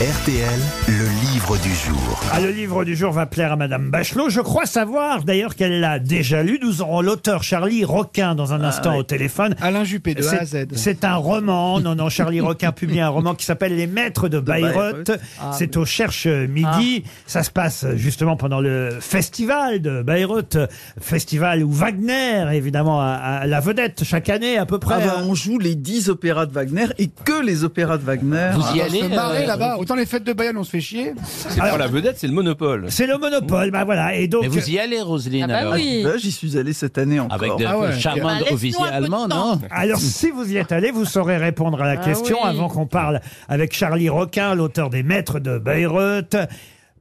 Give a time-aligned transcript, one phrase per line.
[0.00, 2.20] RTL, le livre du jour.
[2.30, 4.28] Ah, le livre du jour va plaire à Madame Bachelot.
[4.28, 6.58] Je crois savoir d'ailleurs qu'elle l'a déjà lu.
[6.62, 9.54] Nous aurons l'auteur Charlie Roquin dans un instant au téléphone.
[9.58, 10.76] Alain Juppé de A à C'est- Z.
[10.76, 11.80] C'est un roman.
[11.80, 15.12] Non, non, Charlie Roquin publie un roman qui s'appelle Les Maîtres de Bayreuth.
[15.52, 17.04] C'est au Cherche Midi.
[17.26, 20.58] Ça se passe justement pendant le festival de Bayreuth.
[21.00, 24.96] Festival où Wagner, évidemment, a, a la vedette chaque année à peu près.
[24.98, 25.24] Ah bah, hein.
[25.26, 28.50] on joue les 10 opéras de Wagner et que les opéras de Wagner.
[28.52, 29.76] Vous y allez se marrer euh, là-bas.
[29.86, 31.12] Autant les fêtes de Bayonne, on se fait chier.
[31.24, 32.86] C'est pas la vedette, c'est le monopole.
[32.88, 33.70] C'est le monopole.
[33.70, 34.16] Bah voilà.
[34.16, 34.42] Et donc.
[34.42, 36.02] Mais vous y allez, Roselyne, Ah bah alors oui.
[36.02, 37.34] Là, j'y suis allé cette année encore.
[37.40, 37.92] Avec de Ah ouais.
[37.96, 39.54] charmantes Bah, laisse-nous officiers un peu de allemands, temps.
[39.56, 42.48] non Alors, si vous y êtes allé, vous saurez répondre à la Ah question oui.
[42.48, 46.34] avant qu'on parle avec Charlie Roquin, l'auteur des Maîtres de Bayreuth.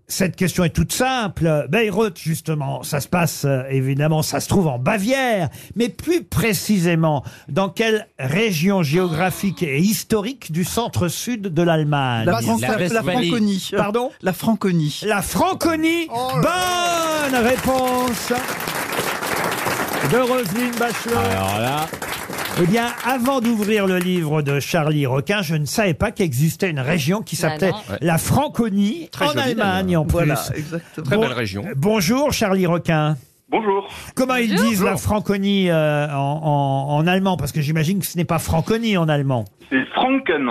[0.08, 1.66] Cette question est toute simple.
[1.70, 7.24] Bayreuth, justement, ça se passe, euh, évidemment, ça se trouve en Bavière, mais plus précisément,
[7.50, 12.26] dans quelle région géographique et historique du centre-sud de l'Allemagne?
[12.28, 13.28] La, Fran- La la Westphalie.
[13.30, 13.70] Franconie.
[13.76, 14.12] Pardon?
[14.22, 15.00] La Franconie.
[15.08, 16.08] La Franconie.
[16.14, 18.32] Oh Bonne réponse
[20.12, 21.18] de Roselyne Bachelot.
[21.18, 21.88] Alors là,
[22.62, 26.80] Eh bien, avant d'ouvrir le livre de Charlie Roquin, je ne savais pas qu'existait une
[26.80, 27.78] région qui Bah s'appelait non.
[28.02, 30.12] La Franconie Très en jolie, Allemagne en plus.
[30.14, 31.06] Voilà, exactement.
[31.06, 31.64] Très Bon- belle région.
[31.76, 33.18] Bonjour Charlie Requin.
[33.50, 33.88] Bonjour.
[34.16, 37.36] Comment ils disent la Franconie euh, en, en- en allemand?
[37.38, 39.46] Parce que j'imagine que ce n'est pas Franconie en allemand.
[39.70, 40.50] C'est Franken.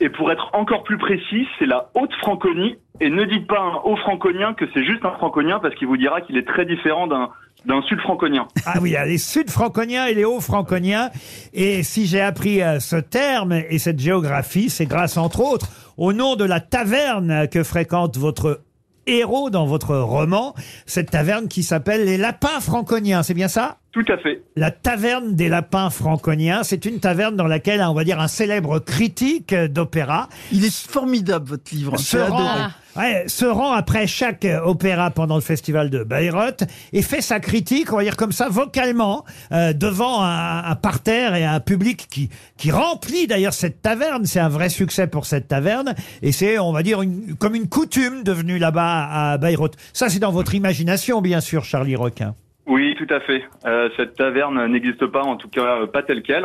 [0.00, 2.76] Et pour être encore plus précis, c'est la haute Franconie.
[3.00, 5.96] Et ne dites pas un haut franconien que c'est juste un franconien parce qu'il vous
[5.96, 7.30] dira qu'il est très différent d'un
[7.66, 8.46] d'un sud franconien.
[8.66, 11.10] Ah oui, il y a les sud-franconiens et les hauts-franconiens.
[11.52, 16.12] Et si j'ai appris euh, ce terme et cette géographie, c'est grâce entre autres au
[16.12, 18.60] nom de la taverne que fréquente votre
[19.08, 20.54] héros dans votre roman.
[20.86, 23.78] Cette taverne qui s'appelle les Lapins Franconiens, c'est bien ça?
[23.92, 24.42] Tout à fait.
[24.54, 28.78] La taverne des lapins franconiens, c'est une taverne dans laquelle, on va dire, un célèbre
[28.78, 31.96] critique d'opéra Il est formidable, votre livre.
[31.98, 32.68] se rend,
[32.98, 37.40] ouais, se rend après chaque euh, opéra pendant le festival de Bayreuth et fait sa
[37.40, 42.06] critique, on va dire comme ça, vocalement, euh, devant un, un parterre et un public
[42.10, 44.24] qui, qui remplit d'ailleurs cette taverne.
[44.26, 47.68] C'est un vrai succès pour cette taverne et c'est, on va dire, une, comme une
[47.68, 49.76] coutume devenue là-bas à Bayreuth.
[49.92, 52.34] Ça, c'est dans votre imagination, bien sûr, Charlie Requin.
[52.66, 53.42] Oui, tout à fait.
[53.64, 56.44] Euh, cette taverne n'existe pas, en tout cas euh, pas telle quelle.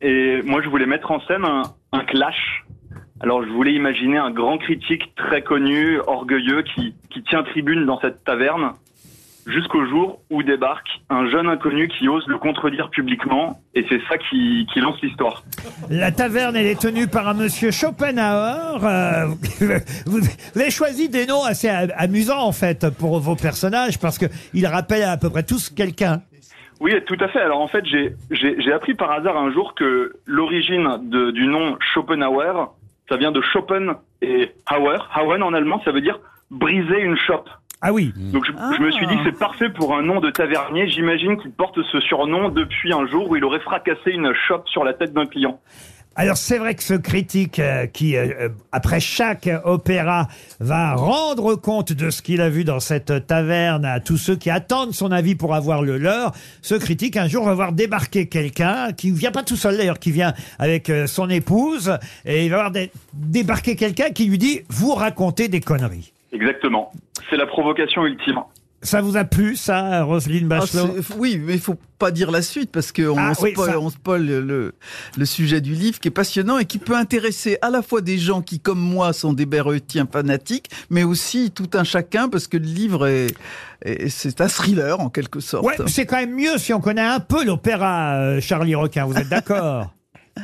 [0.00, 1.62] Et moi, je voulais mettre en scène un,
[1.92, 2.64] un clash.
[3.22, 8.00] Alors, je voulais imaginer un grand critique très connu, orgueilleux, qui, qui tient tribune dans
[8.00, 8.72] cette taverne,
[9.46, 14.18] jusqu'au jour où débarque un jeune inconnu qui ose le contredire publiquement, et c'est ça
[14.18, 15.44] qui, qui lance l'histoire.
[15.88, 18.84] La taverne, elle est tenue par un monsieur Schopenhauer.
[18.84, 19.26] Euh,
[20.06, 24.26] vous, vous avez choisi des noms assez amusants, en fait, pour vos personnages, parce que
[24.52, 26.22] ils rappellent à peu près tous quelqu'un.
[26.80, 27.38] Oui, tout à fait.
[27.38, 30.98] Alors en fait, j'ai appris par hasard un jour que l'origine
[31.32, 32.74] du nom Schopenhauer,
[33.08, 34.98] ça vient de Schopen et Hauer.
[35.16, 36.18] Hauen en allemand, ça veut dire
[36.50, 37.48] briser une chope.
[37.84, 38.12] Ah oui.
[38.16, 40.88] Donc je, je me suis dit c'est parfait pour un nom de tavernier.
[40.88, 44.84] J'imagine qu'il porte ce surnom depuis un jour où il aurait fracassé une chope sur
[44.84, 45.60] la tête d'un client.
[46.14, 50.28] Alors c'est vrai que ce critique euh, qui, euh, euh, après chaque opéra,
[50.60, 54.50] va rendre compte de ce qu'il a vu dans cette taverne à tous ceux qui
[54.50, 58.92] attendent son avis pour avoir le leur, ce critique un jour va voir débarquer quelqu'un
[58.92, 61.96] qui vient pas tout seul d'ailleurs, qui vient avec son épouse
[62.26, 66.12] et il va voir dé- débarquer quelqu'un qui lui dit vous racontez des conneries.
[66.32, 66.92] Exactement.
[67.30, 68.40] C'est la provocation ultime.
[68.84, 72.32] Ça vous a plu ça, Roselyne Ah, Bachelot c'est- oui, mais il faut pas dire
[72.32, 73.78] la suite parce qu'on Ah, oui, spoil, ça.
[73.78, 74.74] on spoil le,
[75.16, 78.18] le sujet du livre qui est passionnant et qui peut intéresser à la fois des
[78.18, 82.56] gens qui, comme moi, sont des Bayreuthiens fanatiques, mais aussi tout un chacun parce que
[82.56, 83.28] le livre est,
[83.84, 85.64] est- c'est un thriller en quelque sorte.
[85.64, 89.04] Ouais, c'est quand même mieux si on connaît un peu l'opéra, euh, Charlie Requin.
[89.04, 89.92] Vous êtes d'accord?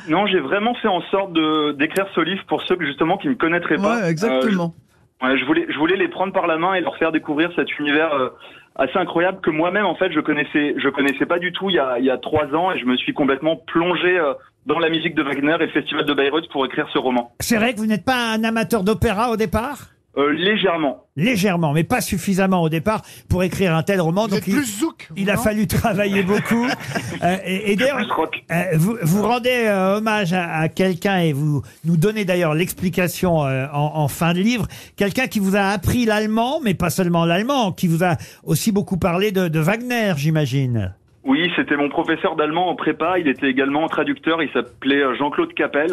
[0.06, 3.26] Non, j'ai vraiment fait en sorte de d'écrire ce livre pour ceux que, justement qui
[3.28, 4.02] ne connaîtraient pas.
[4.02, 4.74] Ouais, exactement.
[4.76, 4.87] Euh,
[5.22, 7.78] ouais, je voulais je voulais les prendre par la main et leur faire découvrir cet
[7.78, 8.30] univers euh,
[8.76, 11.78] assez incroyable que moi-même en fait je connaissais je connaissais pas du tout il y
[11.78, 14.34] a il y a trois ans et je me suis complètement plongé euh,
[14.66, 17.32] dans la musique de Wagner et le festival de Bayreuth pour écrire ce roman.
[17.40, 19.78] C'est vrai que vous n'êtes pas un amateur d'opéra au départ?
[20.16, 21.04] Euh, légèrement.
[21.16, 24.22] Légèrement, mais pas suffisamment au départ pour écrire un tel roman.
[24.22, 25.08] Vous Donc êtes il, plus zouk.
[25.16, 26.66] il a non fallu travailler beaucoup.
[27.22, 28.44] Euh, et et d'ailleurs, Plus rock.
[28.52, 33.44] euh, vous, vous rendez euh, hommage à, à quelqu'un et vous nous donnez d'ailleurs l'explication
[33.44, 34.66] euh, en, en fin de livre.
[34.96, 38.98] Quelqu'un qui vous a appris l'allemand, mais pas seulement l'allemand, qui vous a aussi beaucoup
[38.98, 40.94] parlé de, de Wagner, j'imagine.
[41.24, 43.18] Oui, c'était mon professeur d'allemand en prépa.
[43.18, 44.40] Il était également traducteur.
[44.40, 45.92] Il s'appelait euh, Jean-Claude Capel.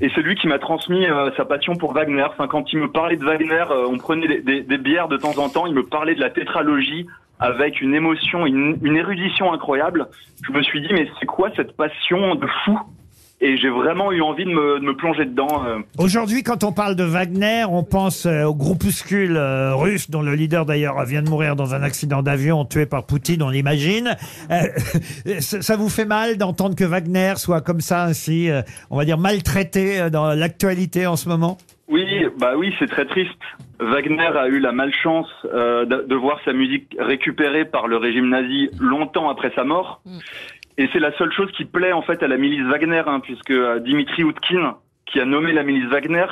[0.00, 2.24] Et c'est lui qui m'a transmis euh, sa passion pour Wagner.
[2.24, 5.16] Enfin, quand il me parlait de Wagner, euh, on prenait des, des- des bières de
[5.16, 5.66] temps en temps.
[5.66, 7.06] Il me parlait de la tétralogie
[7.40, 10.06] avec une émotion, une, une érudition incroyable.
[10.46, 12.78] Je me suis dit, mais c'est quoi cette passion de fou?
[13.40, 15.64] Et j'ai vraiment eu envie de me, de me plonger dedans.
[15.66, 15.78] euh.
[15.98, 20.34] Aujourd'hui, quand on parle de Wagner, on pense euh, au groupuscule euh, russe, dont le
[20.34, 24.16] leader d'ailleurs vient de mourir dans un accident d'avion, tué par Poutine, on l'imagine.
[24.50, 24.54] Euh,
[25.40, 29.04] ça ça vous fait mal d'entendre que Wagner soit comme ça, ainsi, euh, on va
[29.04, 31.58] dire, maltraité euh, dans l'actualité en ce moment?
[31.88, 32.06] Oui,
[32.38, 33.30] bah oui, c'est très triste.
[33.78, 38.30] Wagner a eu la malchance euh, de, de voir sa musique récupérée par le régime
[38.30, 40.00] nazi longtemps après sa mort.
[40.76, 43.50] Et c'est la seule chose qui plaît en fait à la milice Wagner, hein, puisque
[43.50, 44.76] euh, Dimitri Outkin,
[45.06, 46.26] qui a nommé la milice Wagner,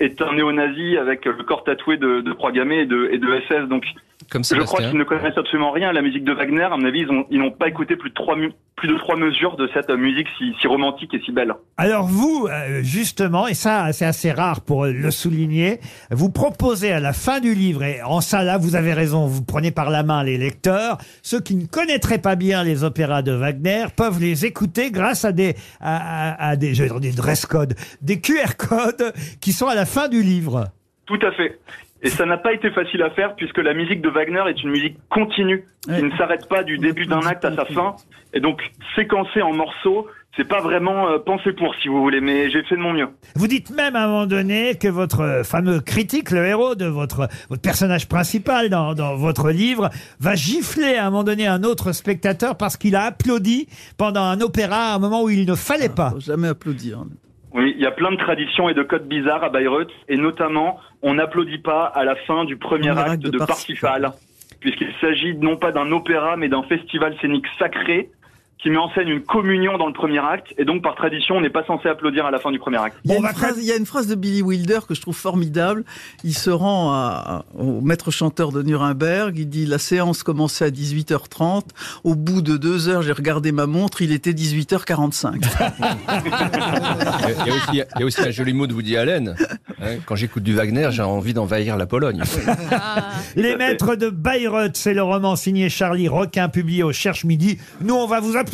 [0.00, 3.68] est un néo-nazi avec le corps tatoué de, de et de, et de SS.
[3.68, 3.84] Donc
[4.30, 6.62] Comme je crois qu'ils ne connaissent absolument rien à la musique de Wagner.
[6.62, 8.98] À mon avis, ils ont- ils n'ont pas écouté plus de trois mu- plus de
[8.98, 11.52] trois mesures de cette euh, musique si, si romantique et si belle.
[11.76, 15.78] Alors vous, euh, justement, et ça c'est assez rare pour le souligner,
[16.10, 19.42] vous proposez à la fin du livre, et en ça là vous avez raison, vous
[19.44, 23.32] prenez par la main les lecteurs, ceux qui ne connaîtraient pas bien les opéras de
[23.32, 27.12] Wagner peuvent les écouter grâce à des, à, à- à des, je vais dire des
[27.12, 30.64] dress codes, des QR codes qui sont à la fin du livre.
[31.06, 31.58] Tout à fait.
[32.04, 34.70] Et ça n'a pas été facile à faire puisque la musique de Wagner est une
[34.70, 36.02] musique continue qui Ouais.
[36.02, 37.96] ne s'arrête pas du début d'un acte à sa fin.
[38.32, 38.62] Et donc
[38.94, 40.06] séquencée en morceaux,
[40.36, 43.08] c'est pas vraiment euh, pensé pour si vous voulez, mais j'ai fait de mon mieux.
[43.36, 46.86] Vous dites même à un moment donné que votre euh, fameux critique, le héros de
[46.86, 49.90] votre, votre personnage principal dans, dans votre livre,
[50.20, 54.40] va gifler à un moment donné un autre spectateur parce qu'il a applaudi pendant un
[54.40, 56.10] opéra à un moment où il ne fallait pas.
[56.10, 57.04] Faut jamais applaudir.
[57.54, 60.80] Oui, il y a plein de traditions et de codes bizarres à Bayreuth, et notamment,
[61.02, 64.12] on n'applaudit pas à la fin du premier, acte de de Parsifal,
[64.58, 68.10] puisqu'il s'agit non pas d'un opéra, mais d'un festival scénique sacré
[68.64, 71.40] qui met en scène une communion dans le premier acte, et donc par tradition, on
[71.42, 72.96] n'est pas censé applaudir à la fin du premier acte.
[73.04, 74.94] Il y, a On une phrase, il y a une phrase de Billy Wilder que
[74.94, 75.84] je trouve formidable.
[76.24, 79.36] Il se rend à- au maître chanteur de Nuremberg.
[79.38, 81.64] Il dit La séance commençait à 18h30.
[82.04, 84.00] Au bout de deux heures, j'ai regardé ma montre.
[84.00, 85.42] Il était 18h45.
[87.36, 89.36] Il y, a- aussi, il y a aussi un joli mot de Woody Allen.
[89.82, 89.86] hein.
[90.06, 92.22] Quand j'écoute du Wagner, j'ai envie d'envahir la Pologne.
[93.36, 97.58] Les maîtres de Bayreuth, c'est le roman signé Charlie Roquin, publié au Cherche Midi.
[97.82, 98.53] Nous, on va vous applaudir,